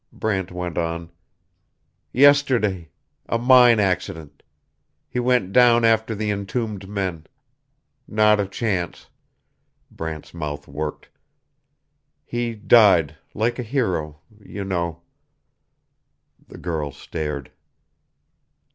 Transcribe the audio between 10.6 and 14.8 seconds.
worked. "He died like a hero you